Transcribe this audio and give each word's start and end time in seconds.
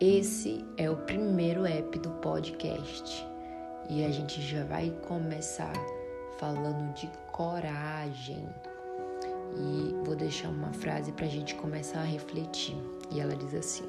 Esse 0.00 0.64
é 0.78 0.88
o 0.88 0.96
primeiro 0.96 1.66
app 1.66 1.98
do 1.98 2.08
podcast 2.22 3.22
e 3.86 4.02
a 4.02 4.10
gente 4.10 4.40
já 4.40 4.64
vai 4.64 4.88
começar 5.06 5.74
falando 6.38 6.94
de 6.94 7.06
coragem. 7.30 8.48
E 9.54 9.94
vou 10.02 10.16
deixar 10.16 10.48
uma 10.48 10.72
frase 10.72 11.12
para 11.12 11.26
a 11.26 11.28
gente 11.28 11.54
começar 11.56 12.00
a 12.00 12.04
refletir. 12.04 12.78
E 13.10 13.20
ela 13.20 13.36
diz 13.36 13.52
assim: 13.52 13.84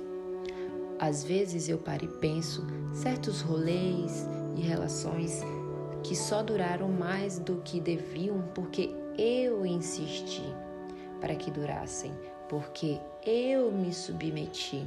Às 0.99 1.23
vezes 1.23 1.69
eu 1.69 1.77
paro 1.77 2.03
e 2.03 2.09
penso 2.19 2.67
certos 2.93 3.39
rolês 3.39 4.27
e 4.57 4.61
relações 4.63 5.41
que 6.03 6.13
só 6.13 6.43
duraram 6.43 6.89
mais 6.89 7.39
do 7.39 7.61
que 7.61 7.79
deviam 7.79 8.41
porque 8.53 8.93
eu 9.17 9.65
insisti 9.65 10.43
para 11.21 11.37
que 11.37 11.49
durassem, 11.49 12.11
porque 12.49 12.99
eu 13.25 13.71
me 13.71 13.93
submeti 13.93 14.85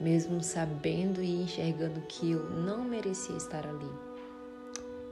mesmo 0.00 0.42
sabendo 0.42 1.22
e 1.22 1.42
enxergando 1.42 2.00
que 2.02 2.32
eu 2.32 2.50
não 2.50 2.84
merecia 2.84 3.36
estar 3.36 3.66
ali. 3.66 3.90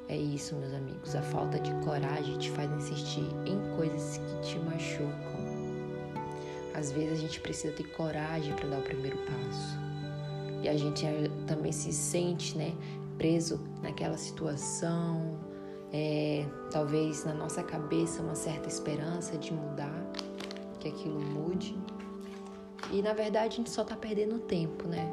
É 0.08 0.16
isso, 0.16 0.54
meus 0.56 0.74
amigos. 0.74 1.14
A 1.14 1.22
falta 1.22 1.58
de 1.58 1.72
coragem 1.84 2.36
te 2.38 2.50
faz 2.50 2.70
insistir 2.72 3.24
em 3.46 3.76
coisas 3.76 4.18
que 4.18 4.48
te 4.48 4.58
machucam. 4.58 5.42
Às 6.74 6.90
vezes 6.90 7.18
a 7.18 7.22
gente 7.22 7.40
precisa 7.40 7.72
ter 7.72 7.84
coragem 7.92 8.54
para 8.54 8.68
dar 8.68 8.78
o 8.78 8.82
primeiro 8.82 9.16
passo. 9.18 9.78
E 10.62 10.68
a 10.68 10.76
gente 10.76 11.06
também 11.46 11.72
se 11.72 11.92
sente, 11.92 12.56
né, 12.56 12.74
preso 13.16 13.60
naquela 13.82 14.16
situação. 14.16 15.38
É, 15.92 16.46
talvez 16.70 17.24
na 17.24 17.34
nossa 17.34 17.62
cabeça 17.62 18.22
uma 18.22 18.34
certa 18.34 18.68
esperança 18.68 19.36
de 19.36 19.52
mudar, 19.52 20.10
que 20.80 20.88
aquilo 20.88 21.20
mude. 21.20 21.76
E 22.92 23.00
na 23.00 23.14
verdade 23.14 23.54
a 23.54 23.56
gente 23.56 23.70
só 23.70 23.82
tá 23.82 23.96
perdendo 23.96 24.38
tempo, 24.38 24.86
né? 24.86 25.10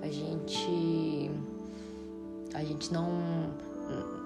A 0.00 0.06
gente 0.06 1.30
a 2.54 2.64
gente 2.64 2.92
não 2.92 3.50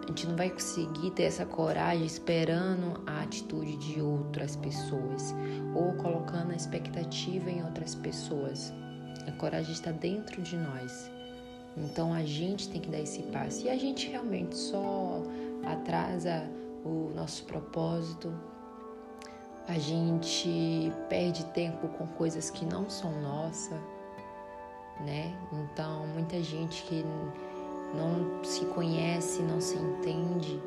a 0.02 0.06
gente 0.08 0.26
não 0.26 0.36
vai 0.36 0.50
conseguir 0.50 1.10
ter 1.12 1.22
essa 1.22 1.46
coragem 1.46 2.04
esperando 2.04 3.00
a 3.06 3.22
atitude 3.22 3.78
de 3.78 4.02
outras 4.02 4.54
pessoas 4.54 5.34
ou 5.74 5.94
colocando 5.94 6.52
a 6.52 6.54
expectativa 6.54 7.50
em 7.50 7.64
outras 7.64 7.94
pessoas. 7.94 8.70
A 9.26 9.32
coragem 9.32 9.72
está 9.72 9.90
dentro 9.90 10.42
de 10.42 10.56
nós. 10.56 11.10
Então 11.74 12.12
a 12.12 12.22
gente 12.22 12.68
tem 12.68 12.82
que 12.82 12.90
dar 12.90 13.00
esse 13.00 13.22
passo. 13.22 13.64
E 13.64 13.70
a 13.70 13.78
gente 13.78 14.08
realmente 14.10 14.54
só 14.56 15.22
atrasa 15.64 16.44
o 16.84 17.10
nosso 17.14 17.44
propósito, 17.44 18.30
a 19.66 19.78
gente 19.78 20.92
perde 21.08 21.44
tempo 21.46 21.88
com 21.88 22.06
coisas 22.06 22.50
que 22.50 22.64
não 22.64 22.88
são 22.90 23.20
nossa, 23.20 23.80
né? 25.00 25.34
Então, 25.52 26.06
muita 26.08 26.42
gente 26.42 26.82
que 26.84 27.04
não 27.94 28.44
se 28.44 28.64
conhece, 28.66 29.42
não 29.42 29.60
se 29.60 29.76
entende 29.76 30.60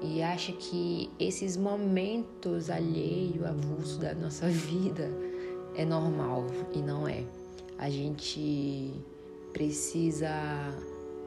e 0.00 0.22
acha 0.22 0.52
que 0.52 1.10
esses 1.18 1.56
momentos 1.56 2.70
alheio, 2.70 3.46
avulso 3.46 3.98
da 3.98 4.14
nossa 4.14 4.46
vida 4.48 5.10
é 5.74 5.84
normal 5.84 6.46
e 6.72 6.78
não 6.78 7.06
é. 7.06 7.24
A 7.78 7.90
gente 7.90 8.94
precisa 9.52 10.30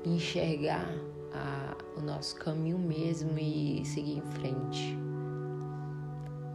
enxergar 0.06 0.89
a, 1.33 1.75
o 1.97 2.02
nosso 2.02 2.35
caminho 2.35 2.80
mesmo 2.80 3.38
e 3.38 3.83
seguir 3.85 4.17
em 4.17 4.22
frente. 4.22 5.10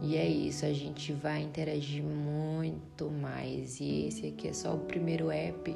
E 0.01 0.15
é 0.15 0.27
isso, 0.27 0.65
a 0.65 0.73
gente 0.73 1.11
vai 1.11 1.41
interagir 1.41 2.03
muito 2.03 3.09
mais. 3.09 3.79
E 3.79 4.07
esse 4.07 4.27
aqui 4.27 4.49
é 4.49 4.53
só 4.53 4.75
o 4.75 4.79
primeiro 4.79 5.31
app 5.31 5.75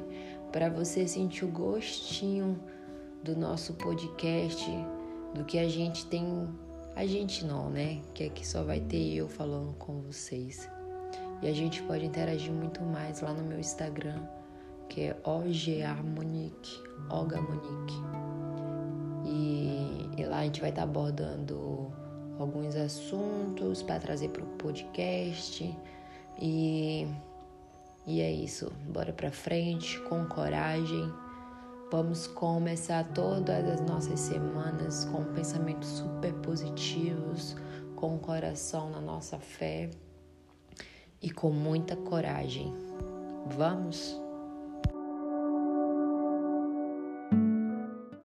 para 0.52 0.68
você 0.68 1.08
sentir 1.08 1.44
o 1.44 1.48
gostinho 1.48 2.58
do 3.24 3.36
nosso 3.36 3.74
podcast, 3.74 4.64
do 5.34 5.44
que 5.44 5.58
a 5.58 5.68
gente 5.68 6.06
tem. 6.06 6.48
A 6.94 7.06
gente 7.06 7.44
não, 7.44 7.70
né? 7.70 8.00
Que 8.14 8.24
aqui 8.24 8.46
só 8.46 8.62
vai 8.62 8.80
ter 8.80 9.14
eu 9.14 9.28
falando 9.28 9.74
com 9.74 10.00
vocês. 10.02 10.68
E 11.40 11.48
a 11.48 11.52
gente 11.52 11.82
pode 11.82 12.04
interagir 12.04 12.52
muito 12.52 12.80
mais 12.82 13.20
lá 13.20 13.32
no 13.32 13.42
meu 13.42 13.58
Instagram, 13.58 14.22
que 14.88 15.00
é 15.00 15.16
OGAMonique, 15.24 16.80
Olga 17.10 17.40
Monique. 17.40 17.94
E, 19.24 20.20
e 20.20 20.24
lá 20.24 20.38
a 20.38 20.44
gente 20.44 20.60
vai 20.60 20.70
estar 20.70 20.82
tá 20.82 20.88
abordando 20.88 21.92
alguns 22.42 22.76
assuntos 22.76 23.82
para 23.82 24.00
trazer 24.00 24.28
para 24.28 24.42
o 24.42 24.46
podcast. 24.58 25.74
E, 26.40 27.06
e 28.06 28.20
é 28.20 28.30
isso. 28.30 28.70
Bora 28.88 29.12
para 29.12 29.30
frente 29.30 29.98
com 30.00 30.26
coragem. 30.26 31.12
Vamos 31.90 32.26
começar 32.26 33.04
todas 33.12 33.68
as 33.68 33.80
nossas 33.82 34.18
semanas 34.18 35.04
com 35.06 35.24
pensamentos 35.32 35.88
super 35.88 36.32
positivos, 36.34 37.54
com 37.94 38.16
o 38.16 38.18
coração 38.18 38.90
na 38.90 39.00
nossa 39.00 39.38
fé 39.38 39.90
e 41.20 41.30
com 41.30 41.50
muita 41.50 41.94
coragem. 41.94 42.72
Vamos? 43.56 44.18